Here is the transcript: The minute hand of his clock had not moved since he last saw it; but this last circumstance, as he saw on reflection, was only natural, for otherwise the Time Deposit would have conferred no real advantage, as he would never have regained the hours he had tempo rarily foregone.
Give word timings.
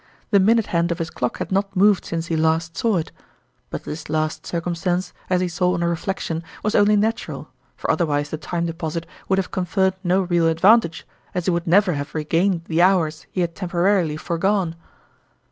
The 0.31 0.39
minute 0.39 0.65
hand 0.65 0.91
of 0.91 0.97
his 0.97 1.11
clock 1.11 1.37
had 1.37 1.51
not 1.51 1.75
moved 1.75 2.05
since 2.05 2.25
he 2.25 2.35
last 2.35 2.75
saw 2.75 2.97
it; 2.97 3.11
but 3.69 3.83
this 3.83 4.09
last 4.09 4.47
circumstance, 4.47 5.13
as 5.29 5.41
he 5.41 5.47
saw 5.47 5.75
on 5.75 5.83
reflection, 5.83 6.43
was 6.63 6.73
only 6.73 6.95
natural, 6.95 7.49
for 7.75 7.91
otherwise 7.91 8.31
the 8.31 8.37
Time 8.37 8.65
Deposit 8.65 9.05
would 9.29 9.37
have 9.37 9.51
conferred 9.51 9.93
no 10.03 10.23
real 10.23 10.47
advantage, 10.47 11.05
as 11.35 11.45
he 11.45 11.51
would 11.51 11.67
never 11.67 11.93
have 11.93 12.15
regained 12.15 12.63
the 12.65 12.81
hours 12.81 13.27
he 13.31 13.41
had 13.41 13.53
tempo 13.53 13.77
rarily 13.77 14.17
foregone. 14.17 14.75